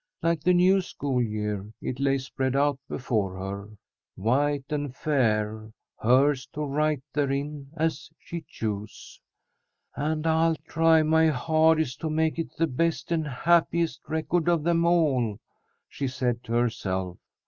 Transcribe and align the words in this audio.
Like 0.23 0.41
the 0.41 0.53
new 0.55 0.81
school 0.81 1.21
year, 1.21 1.71
it 1.79 1.99
lay 1.99 2.17
spread 2.17 2.55
out 2.55 2.79
before 2.89 3.37
her, 3.37 3.69
white 4.15 4.63
and 4.71 4.95
fair, 4.95 5.71
hers 5.99 6.47
to 6.53 6.63
write 6.65 7.03
therein 7.13 7.69
as 7.77 8.09
she 8.17 8.43
chose. 8.49 9.21
"And 9.95 10.25
I'll 10.25 10.55
try 10.67 11.03
my 11.03 11.27
hardest 11.27 12.01
to 12.01 12.09
make 12.09 12.39
it 12.39 12.57
the 12.57 12.65
best 12.65 13.11
and 13.11 13.27
happiest 13.27 14.01
record 14.09 14.47
of 14.49 14.63
them 14.63 14.85
all," 14.85 15.39
she 15.87 16.07
said 16.07 16.43
to 16.45 16.53
herself. 16.53 17.19